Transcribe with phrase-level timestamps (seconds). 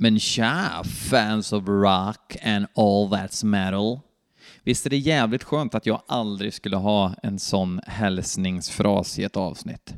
[0.00, 4.00] Men tja, fans of rock and all that's metal.
[4.64, 9.36] Visst är det jävligt skönt att jag aldrig skulle ha en sån hälsningsfras i ett
[9.36, 9.94] avsnitt.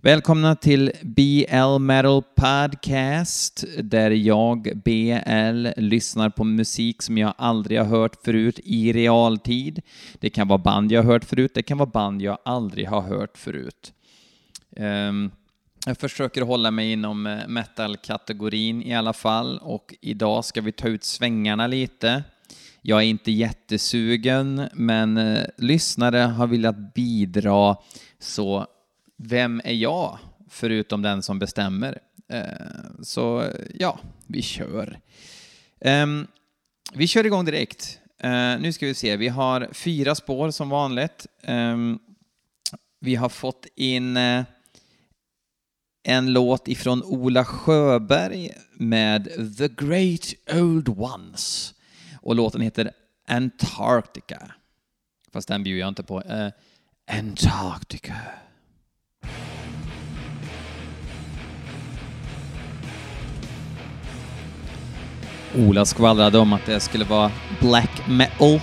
[0.00, 7.86] Välkomna till BL Metal Podcast, där jag, BL, lyssnar på musik som jag aldrig har
[7.86, 9.82] hört förut i realtid.
[10.20, 13.02] Det kan vara band jag har hört förut, det kan vara band jag aldrig har
[13.02, 13.92] hört förut.
[14.76, 15.30] Um,
[15.88, 20.88] jag försöker hålla mig inom eh, metal-kategorin i alla fall och idag ska vi ta
[20.88, 22.24] ut svängarna lite.
[22.82, 27.76] Jag är inte jättesugen, men eh, lyssnare har velat bidra,
[28.18, 28.66] så
[29.16, 30.18] vem är jag
[30.50, 31.98] förutom den som bestämmer?
[32.28, 32.42] Eh,
[33.02, 35.00] så ja, vi kör.
[35.80, 36.26] Ehm,
[36.92, 37.98] vi kör igång direkt.
[38.58, 41.26] Nu ska vi se, vi har fyra spår som vanligt.
[41.42, 41.98] Ehm,
[43.00, 44.44] vi har fått in eh,
[46.08, 49.24] en låt ifrån Ola Sjöberg med
[49.58, 51.74] The Great Old Ones.
[52.20, 52.90] Och låten heter
[53.28, 54.52] Antarctica.
[55.32, 56.20] Fast den bjuder jag inte på.
[56.20, 56.48] Uh,
[57.18, 58.14] Antarctica.
[65.56, 68.60] Ola skvallrade om att det skulle vara black metal.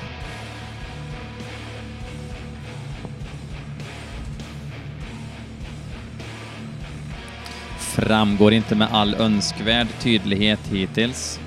[7.96, 11.40] Framgår inte med all önskvärd tydlighet hittills.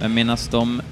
[0.00, 0.82] Men medan de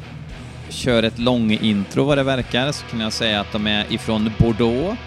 [0.69, 4.99] kör ett lång-intro vad det verkar så kan jag säga att de är ifrån Bordeaux.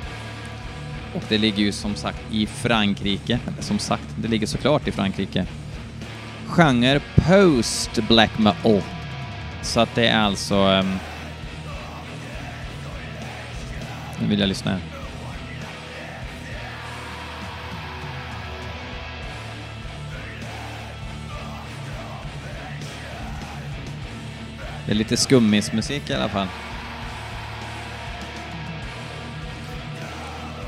[1.15, 3.39] Och det ligger ju som sagt i Frankrike.
[3.47, 5.45] Eller som sagt, det ligger såklart i Frankrike.
[6.47, 8.81] Genre post black metal.
[9.61, 10.55] Så att det är alltså...
[10.55, 10.99] Um...
[14.21, 14.96] Nu vill jag lyssna här.
[24.87, 26.47] Det är lite skummismusik i alla fall.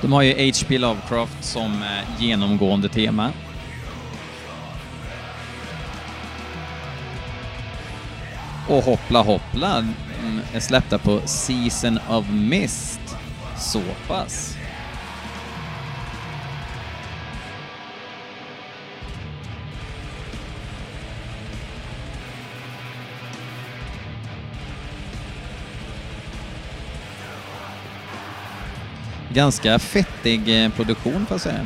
[0.02, 0.78] De har ju H.P.
[0.78, 3.32] Lovecraft som eh, genomgående tema.
[8.68, 13.16] Och Hoppla Hoppla mm, är släppta på Season of Mist.
[13.58, 14.59] Så pass.
[29.34, 31.66] Ganska fettig eh, produktion får jag säga.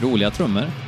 [0.00, 0.85] Roliga trummor.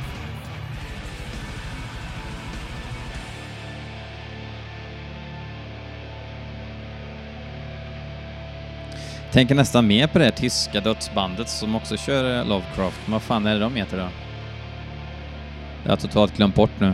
[9.31, 12.99] Tänker nästan mer på det här tyska dödsbandet som också kör eh, Lovecraft.
[13.05, 14.07] Vad fan är det de heter då?
[15.83, 16.93] Jag har totalt glömt bort nu.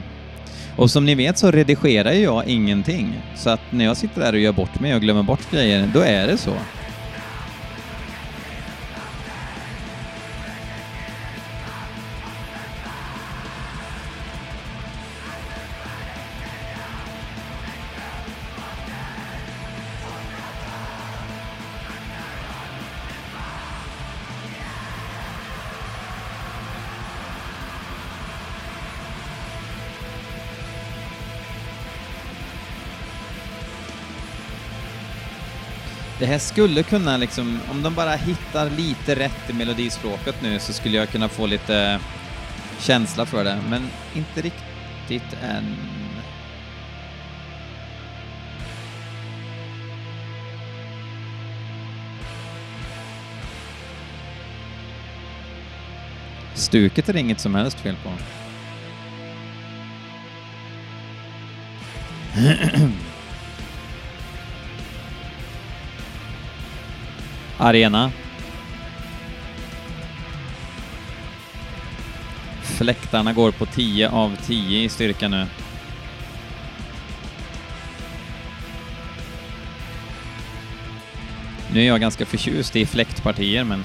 [0.78, 3.22] Och som ni vet så redigerar jag ingenting.
[3.36, 6.00] Så att när jag sitter där och gör bort mig och glömmer bort grejer, då
[6.00, 6.54] är det så.
[36.36, 40.98] Här skulle kunna liksom, om de bara hittar lite rätt i melodispråket nu så skulle
[40.98, 42.00] jag kunna få lite
[42.80, 45.76] känsla för det, men inte riktigt än.
[56.54, 58.12] Stuket är det inget som helst fel på.
[67.58, 68.12] Arena.
[72.64, 75.48] Fläktarna går på 10 av 10 i styrka nu.
[81.74, 83.84] Nu är jag ganska förtjust i fläktpartier, men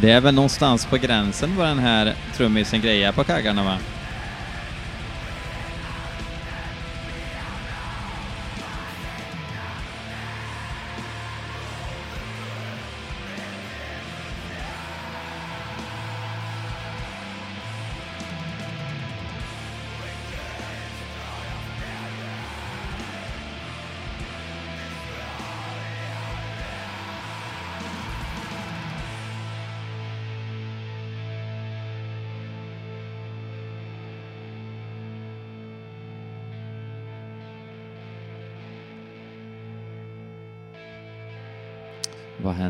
[0.00, 3.78] Det är väl någonstans på gränsen vad den här trummisen grejar på kaggarna va?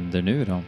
[0.07, 0.63] Händer nu då?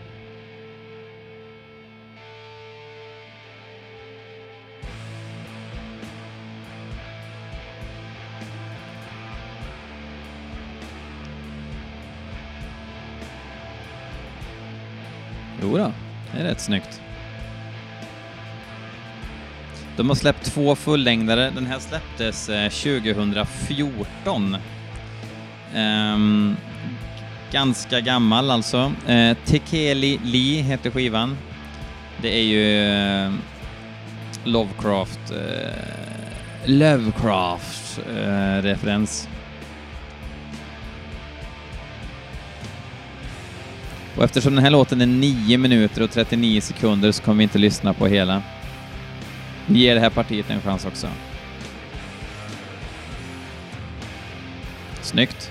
[15.62, 15.92] Jo då,
[16.32, 17.00] det är rätt snyggt.
[19.96, 21.50] De har släppt två fullängdare.
[21.50, 24.56] Den här släpptes eh, 2014
[27.52, 28.92] ganska gammal alltså.
[29.06, 31.36] Eh, Tekeli Lee heter skivan.
[32.22, 32.84] Det är ju
[33.26, 33.32] eh,
[34.44, 39.28] Lovecraft, eh, Lovecraft eh, referens.
[44.16, 47.58] Och eftersom den här låten är 9 minuter och 39 sekunder så kommer vi inte
[47.58, 48.42] lyssna på hela.
[49.66, 51.08] Vi ger det här partiet en chans också.
[55.02, 55.50] Snyggt.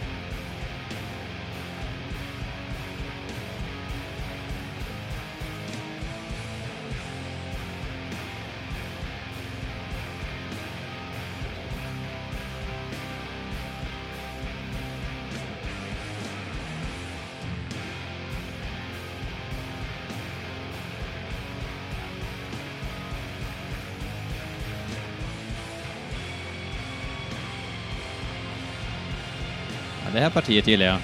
[30.17, 30.97] Det här partiet gillar jag.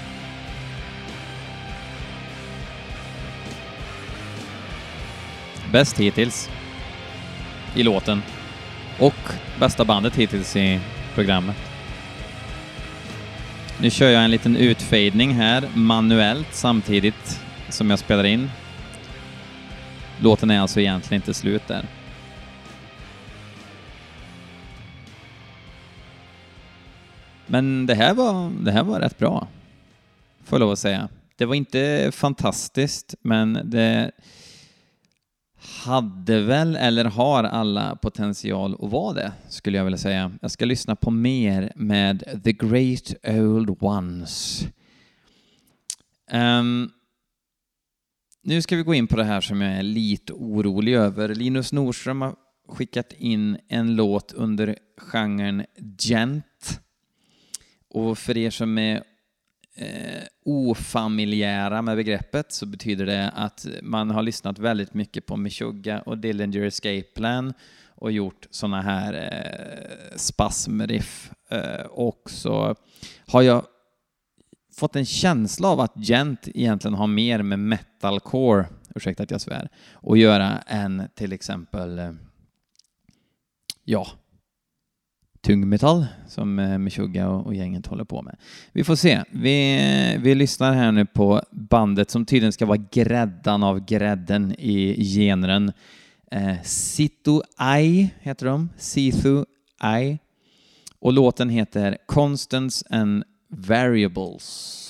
[5.72, 6.50] Bäst hittills
[7.74, 8.22] i låten.
[8.98, 9.14] Och
[9.60, 10.80] bästa bandet hittills i
[11.14, 11.56] programmet.
[13.80, 18.50] Nu kör jag en liten utfadning här manuellt samtidigt som jag spelar in.
[20.20, 21.84] Låten är alltså egentligen inte slut där.
[27.54, 29.48] Men det här var, det här var rätt bra,
[30.44, 31.08] får jag lov att säga.
[31.36, 34.10] Det var inte fantastiskt, men det
[35.84, 40.32] hade väl, eller har alla potential att vara det, skulle jag vilja säga.
[40.42, 44.66] Jag ska lyssna på mer med The Great Old Ones.
[46.32, 46.90] Um,
[48.42, 51.34] nu ska vi gå in på det här som jag är lite orolig över.
[51.34, 52.34] Linus Nordström har
[52.68, 55.64] skickat in en låt under genren
[55.98, 56.44] gent.
[57.94, 59.02] Och för er som är
[59.74, 66.00] eh, ofamiljära med begreppet så betyder det att man har lyssnat väldigt mycket på Meshuggah
[66.00, 67.54] och Dillinger Escape Plan
[67.94, 71.32] och gjort sådana här eh, spasmriff.
[71.48, 72.74] Eh, och så
[73.26, 73.64] har jag
[74.76, 79.68] fått en känsla av att gent egentligen har mer med metalcore, ursäkta att jag svär,
[80.02, 82.12] att göra än till exempel, eh,
[83.84, 84.06] ja,
[85.44, 88.36] tungmetall som eh, Meshuggah och, och gänget håller på med.
[88.72, 89.22] Vi får se.
[89.30, 95.04] Vi, vi lyssnar här nu på bandet som tydligen ska vara gräddan av grädden i
[95.14, 95.72] genren.
[96.30, 98.70] Eh, Situ Ai heter de.
[98.76, 99.44] Sithu
[99.78, 100.18] Ai.
[100.98, 104.83] Och låten heter Constants and Variables.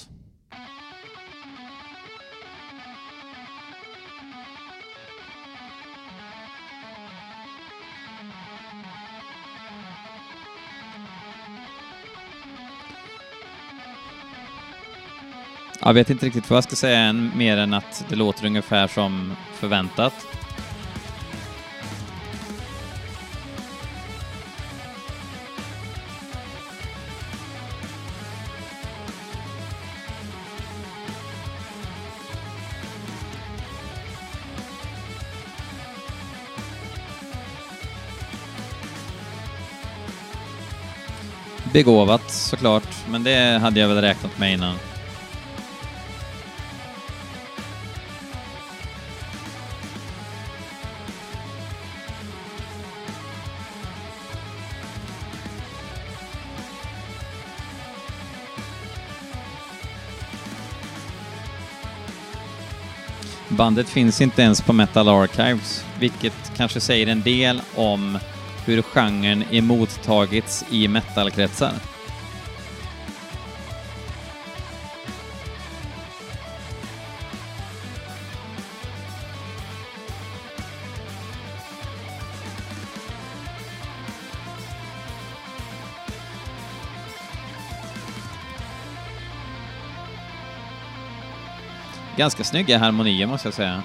[15.81, 18.87] Jag vet inte riktigt vad jag ska säga än, mer än att det låter ungefär
[18.87, 20.15] som förväntat.
[41.73, 44.77] Begåvat såklart, men det hade jag väl räknat med innan.
[63.65, 68.19] Bandet finns inte ens på Metal Archives, vilket kanske säger en del om
[68.67, 71.73] hur genren emottagits i metalkretsar.
[92.17, 93.83] Ganska snygga harmonier måste jag säga.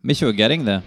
[0.00, 0.82] Meshuggah ringde.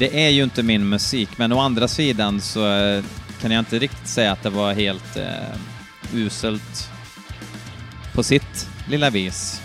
[0.00, 3.04] Det är ju inte min musik, men å andra sidan så eh,
[3.40, 5.24] kan jag inte riktigt säga att det var helt eh,
[6.14, 6.90] uselt
[8.14, 9.62] på sitt lilla vis.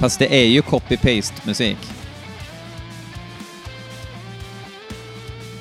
[0.00, 1.95] Fast det är ju copy-paste musik.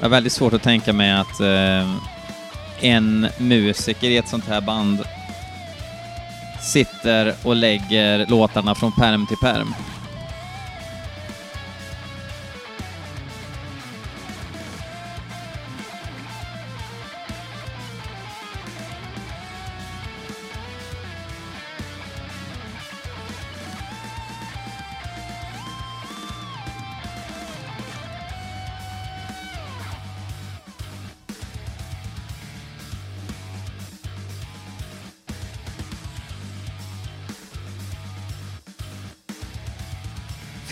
[0.05, 1.95] Jag har väldigt svårt att tänka mig att eh,
[2.81, 5.03] en musiker i ett sånt här band
[6.62, 9.75] sitter och lägger låtarna från perm till perm.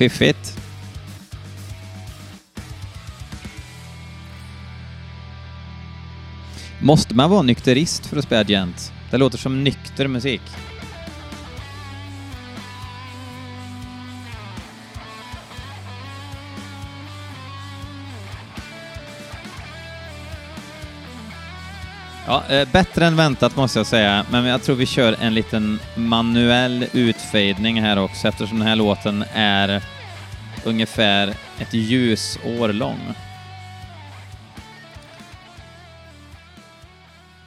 [0.04, 0.60] Fiffigt.
[6.82, 8.92] Måste man vara nykterist för att spela gent?
[9.12, 10.42] Det låter som nykter musik.
[22.28, 25.80] Ja, eh, bättre än väntat måste jag säga, men jag tror vi kör en liten
[25.96, 29.82] manuell utfejdning här också eftersom den här låten är
[30.66, 31.28] ungefär
[31.60, 33.00] ett ljusår lång.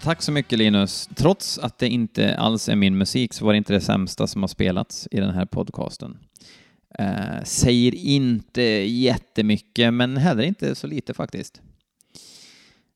[0.03, 1.09] Tack så mycket Linus.
[1.15, 4.43] Trots att det inte alls är min musik så var det inte det sämsta som
[4.43, 6.19] har spelats i den här podcasten.
[6.99, 11.61] Eh, säger inte jättemycket, men heller inte så lite faktiskt.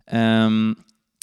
[0.07, 0.51] Eh,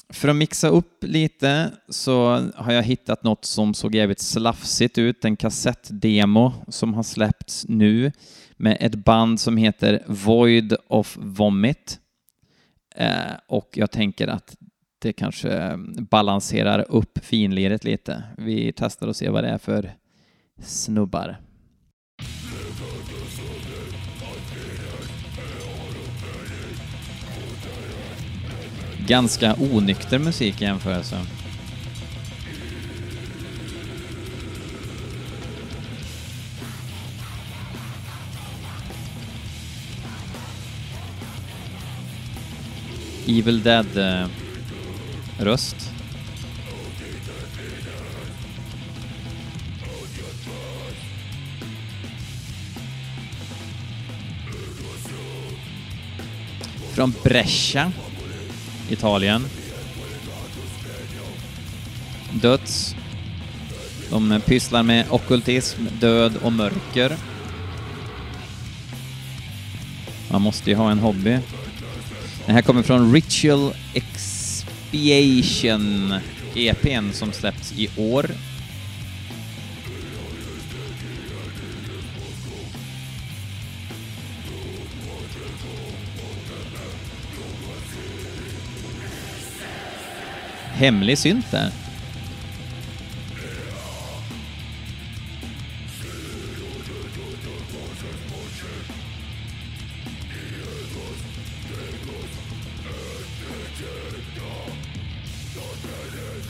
[0.10, 5.26] för att mixa upp lite så har jag hittat något som såg jävligt slafsigt ut,
[5.26, 8.12] en kassettdemo som har släppts nu
[8.58, 12.00] med ett band som heter Void of Vomit.
[12.96, 14.56] Eh, och jag tänker att
[15.00, 18.24] det kanske mm, balanserar upp finliret lite.
[18.38, 19.92] Vi testar och ser vad det är för
[20.62, 21.38] snubbar.
[29.08, 31.37] Ganska onykter musik i jämförelse.
[43.28, 45.76] Evil Dead-röst.
[45.76, 45.82] Eh,
[56.94, 57.92] Från Brescia,
[58.90, 59.46] Italien.
[62.32, 62.96] Döds.
[64.10, 67.16] De pysslar med okkultism, död och mörker.
[70.32, 71.40] Man måste ju ha en hobby.
[72.48, 75.34] Den här kommer från Ritual Expiation
[76.56, 78.32] EPn som släppts i år.
[90.74, 91.87] Hemlig synt där.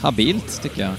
[0.08, 0.96] Habilt, tycker jag.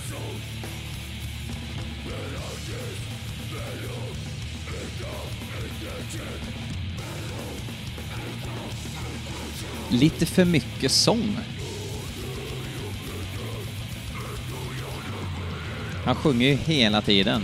[9.90, 11.36] lite för mycket sång.
[16.04, 17.42] Han sjunger ju hela tiden.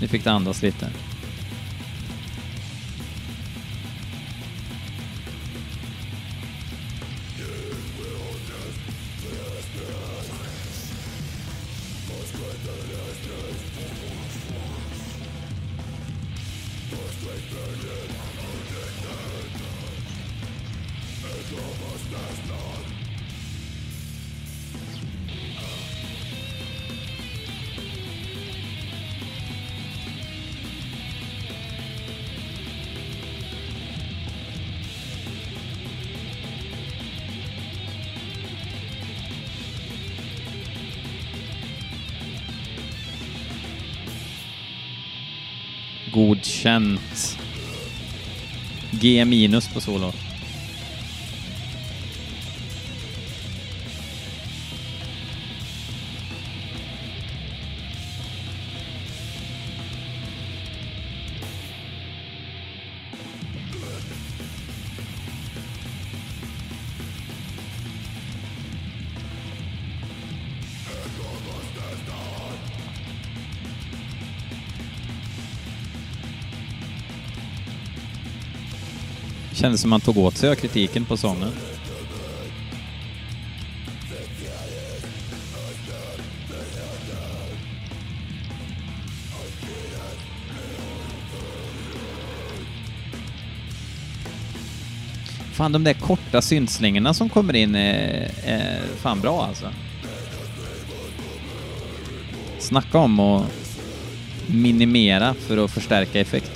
[0.00, 0.90] Nu fick det andas lite.
[46.16, 47.38] Godkänt.
[48.90, 50.12] G minus på solo.
[79.66, 81.48] Kändes som man tog åt sig av kritiken på sången.
[95.52, 99.70] Fan, de där korta syntslingorna som kommer in är, är fan bra alltså.
[102.58, 103.46] Snacka om att
[104.46, 106.55] minimera för att förstärka effekt.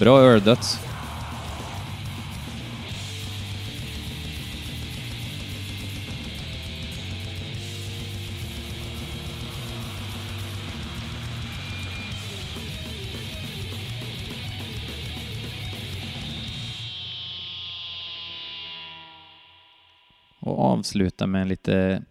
[0.00, 0.78] Bra ördöds.
[20.40, 22.02] Och avsluta med en lite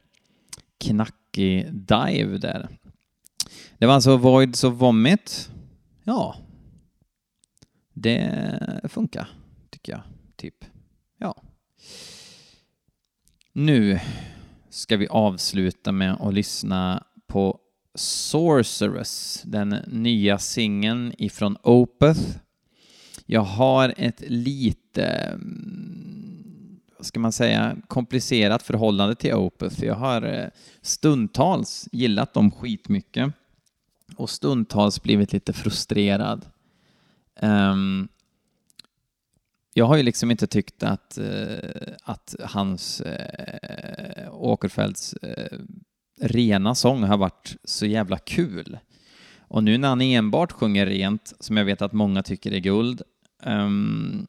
[0.78, 2.70] knackig dive där.
[3.78, 5.50] Det var alltså Voids of Vomit.
[6.04, 6.36] Ja,
[8.02, 9.28] det funkar,
[9.70, 10.02] tycker jag.
[10.36, 10.66] Typ.
[11.18, 11.36] Ja.
[13.54, 14.00] Nu
[14.70, 17.60] ska vi avsluta med att lyssna på
[17.96, 22.22] Sorceress, den nya singeln ifrån Opeth.
[23.26, 29.84] Jag har ett lite, mm, vad ska man säga, komplicerat förhållande till Opeth.
[29.84, 30.48] Jag har eh,
[30.82, 33.34] stundtals gillat dem skitmycket
[34.16, 36.46] och stundtals blivit lite frustrerad.
[37.42, 38.08] Um,
[39.74, 45.60] jag har ju liksom inte tyckt att, uh, att hans eh, uh, Åkerfeldts uh, eh,
[46.22, 48.80] rena sång har varit så jävla kul.
[49.40, 53.02] Och nu när han enbart sjunger rent, som jag vet att många tycker är guld,
[53.44, 54.28] um,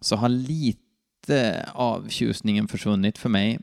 [0.00, 3.58] så har lite av tjusningen försvunnit för mig.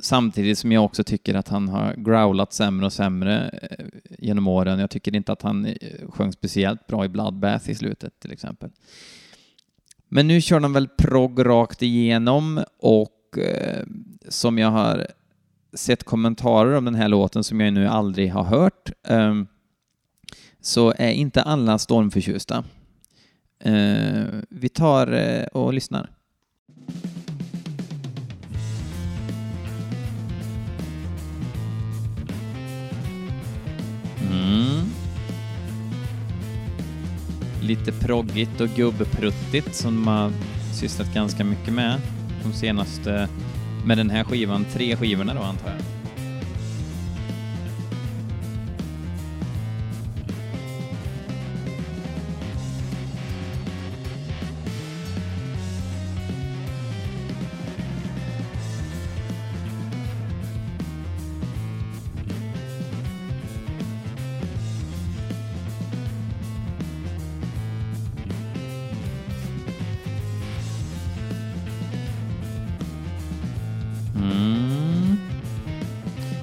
[0.00, 3.86] Samtidigt som jag också tycker att han har growlat sämre och sämre eh,
[4.18, 4.78] genom åren.
[4.78, 5.74] Jag tycker inte att han eh,
[6.08, 8.70] sjöng speciellt bra i Bloodbath i slutet till exempel.
[10.08, 13.86] Men nu kör de väl progg rakt igenom och eh,
[14.28, 15.06] som jag har
[15.74, 19.42] sett kommentarer om den här låten som jag nu aldrig har hört eh,
[20.60, 22.64] så är inte alla stormförtjusta.
[23.64, 26.10] Eh, vi tar eh, och lyssnar.
[34.32, 34.84] Mm.
[37.60, 40.32] Lite proggigt och gubbpruttigt som de har
[40.74, 42.00] sysslat ganska mycket med
[42.42, 43.28] de senaste,
[43.84, 46.01] med den här skivan, tre skivorna då antar jag.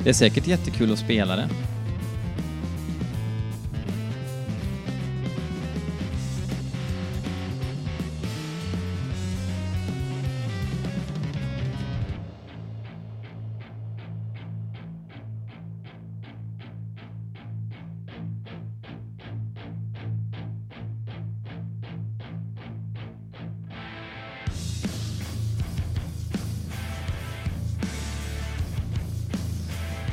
[0.10, 1.50] Det är säkert jättekul att spela det.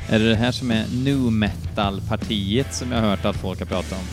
[0.09, 3.65] Är det det här som är nu metal-partiet som jag har hört att folk har
[3.65, 4.07] pratat om?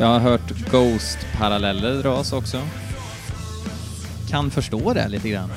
[0.00, 2.60] Jag har hört Ghost-paralleller dras också.
[4.28, 5.50] Kan förstå det lite grann.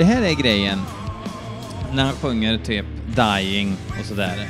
[0.00, 0.80] Det här är grejen
[1.92, 4.48] när han sjunger typ dying och sådär.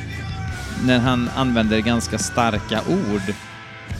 [0.85, 3.35] När han använder ganska starka ord.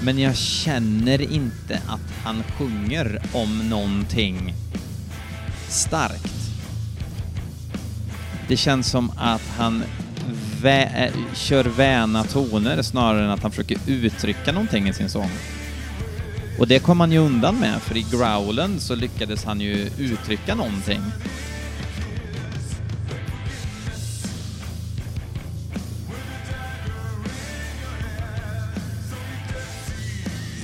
[0.03, 4.55] Men jag känner inte att han sjunger om någonting
[5.69, 6.35] starkt.
[8.49, 9.83] Det känns som att han
[10.63, 15.31] vä eh, kör väna toner snarare än att han försöker uttrycka någonting i sin sång.
[16.61, 20.55] Och det kom han ju undan med, för i growlen så lyckades han ju uttrycka
[20.55, 21.01] någonting.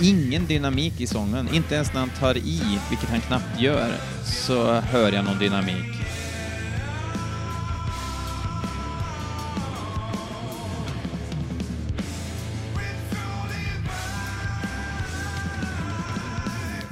[0.03, 4.73] Ingen dynamik i sången, inte ens när han tar i, vilket han knappt gör, så
[4.73, 5.96] hör jag någon dynamik.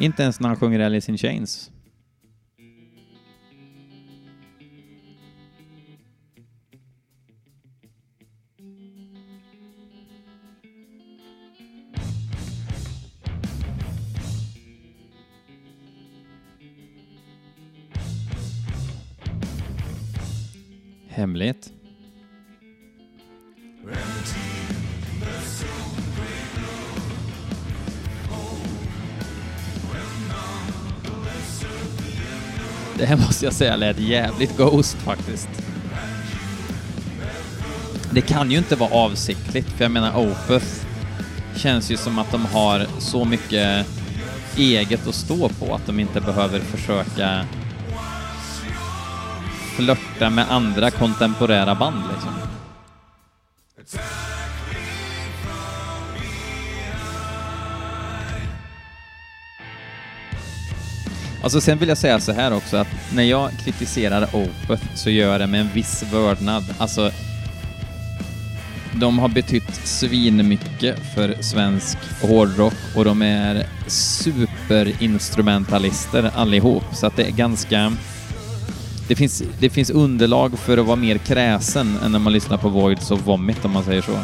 [0.04, 1.70] Inte ens när han sjunger Alice in Chains.
[21.08, 21.83] Hemligt.
[33.04, 35.48] Det här måste jag säga lät jävligt Ghost faktiskt.
[38.10, 40.66] Det kan ju inte vara avsiktligt, för jag menar Opeth
[41.56, 43.86] känns ju som att de har så mycket
[44.56, 47.46] eget att stå på att de inte behöver försöka
[49.76, 52.53] flörta med andra kontemporära band liksom.
[61.44, 65.32] Alltså sen vill jag säga så här också att när jag kritiserar Opeth så gör
[65.32, 66.64] jag det med en viss vördnad.
[66.78, 67.10] Alltså,
[68.94, 77.24] de har betytt svinmycket för svensk hårdrock och de är superinstrumentalister allihop, så att det
[77.24, 77.92] är ganska...
[79.08, 82.68] Det finns, det finns underlag för att vara mer kräsen än när man lyssnar på
[82.68, 84.18] Voids och Vomit, om man säger så.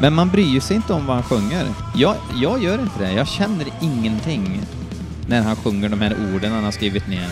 [0.00, 1.66] Men man bryr sig inte om vad han sjunger.
[1.94, 3.12] Jag, jag gör inte det.
[3.12, 4.60] Jag känner ingenting
[5.26, 7.28] när han sjunger de här orden han har skrivit ner.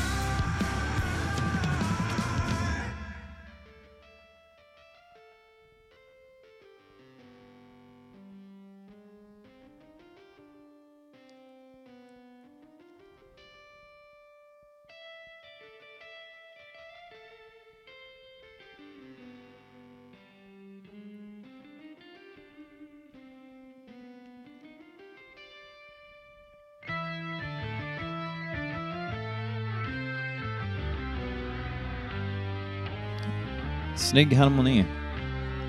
[34.06, 34.84] Snygg harmoni.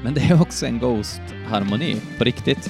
[0.03, 2.69] Men det är också en Ghost-harmoni, på riktigt.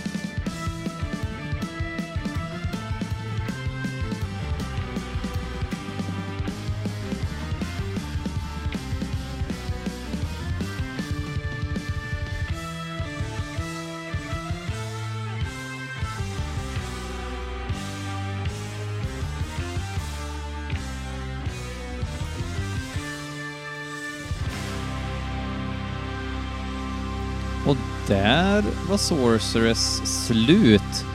[28.08, 31.06] Där var Sorceress slut.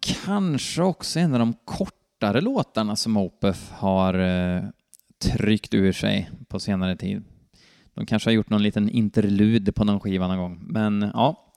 [0.00, 4.62] Kanske också en av de kortare låtarna som Opeth har eh,
[5.18, 7.22] tryckt ur sig på senare tid.
[7.94, 11.54] De kanske har gjort någon liten interlud på någon skiva någon gång, men ja.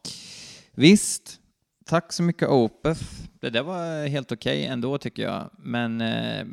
[0.72, 1.40] Visst,
[1.86, 3.04] tack så mycket Opeth.
[3.40, 6.46] Det där var helt okej okay ändå tycker jag, men eh,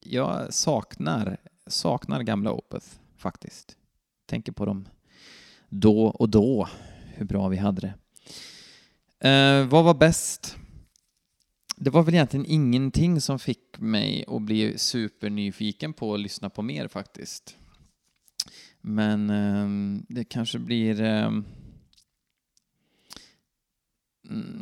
[0.00, 3.76] jag saknar, saknar gamla Opeth faktiskt.
[4.26, 4.86] Tänker på dem
[5.80, 6.68] då och då,
[7.14, 7.94] hur bra vi hade det.
[9.28, 10.56] Eh, vad var bäst?
[11.76, 16.62] det var väl egentligen ingenting som fick mig att bli supernyfiken på att lyssna på
[16.62, 17.56] mer faktiskt.
[18.80, 21.02] Men eh, det kanske blir...
[21.02, 21.32] Eh,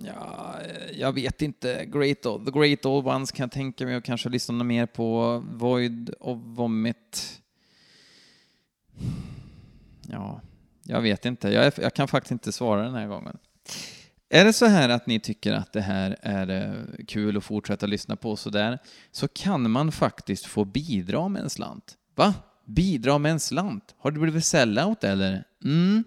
[0.07, 0.57] ja,
[0.93, 1.87] jag vet inte.
[1.93, 5.39] Great Old, The Great Old Ones kan jag tänka mig att kanske lyssna mer på.
[5.51, 7.43] Void och Vomit.
[10.09, 10.41] Ja,
[10.93, 11.49] jag vet inte.
[11.49, 13.39] Jag, jag, kan faktiskt inte svara den här gången.
[14.29, 17.87] Är det så här att ni tycker att det här är eh, kul att fortsätta
[17.87, 18.79] lyssna på sådär,
[19.11, 21.95] så kan man faktiskt få bidra med en slant.
[22.15, 22.35] Va?
[22.67, 23.95] Bidra med en slant?
[23.99, 25.45] Har du blivit sellout eller?
[25.65, 26.05] Mm,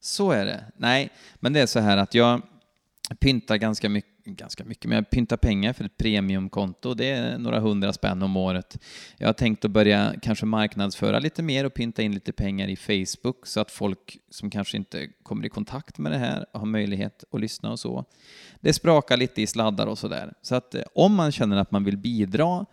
[0.00, 0.64] så är det.
[0.76, 2.42] Nej, men det är så här att jag
[3.20, 6.94] pyntar ganska mycket ganska mycket, men jag pyntar pengar för ett premiumkonto.
[6.94, 8.78] Det är några hundra spänn om året.
[9.16, 12.76] Jag har tänkt att börja kanske marknadsföra lite mer och pynta in lite pengar i
[12.76, 17.24] Facebook så att folk som kanske inte kommer i kontakt med det här har möjlighet
[17.32, 18.04] att lyssna och så.
[18.60, 20.32] Det sprakar lite i sladdar och sådär.
[20.42, 22.66] Så att eh, om man känner att man vill bidra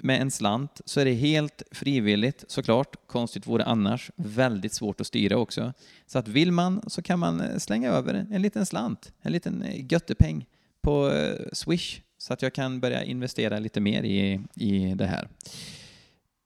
[0.00, 2.96] med en slant så är det helt frivilligt såklart.
[3.06, 4.10] Konstigt vore annars.
[4.16, 5.72] Väldigt svårt att styra också.
[6.06, 9.62] Så att vill man så kan man eh, slänga över en liten slant, en liten
[9.62, 10.46] eh, göttepeng
[10.86, 15.28] på eh, Swish så att jag kan börja investera lite mer i, i det här.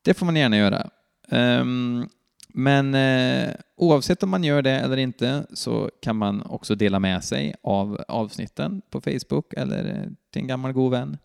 [0.03, 0.91] Det får man gärna göra.
[1.29, 2.09] Um,
[2.49, 7.25] men eh, oavsett om man gör det eller inte så kan man också dela med
[7.25, 11.19] sig av avsnitten på Facebook eller eh, till en gammal god vän.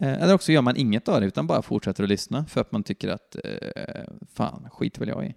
[0.00, 2.72] Eh, eller också gör man inget av det utan bara fortsätter att lyssna för att
[2.72, 5.34] man tycker att eh, fan, skit väl jag i.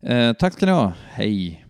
[0.00, 0.92] Eh, tack ska ni ha.
[1.10, 1.67] Hej!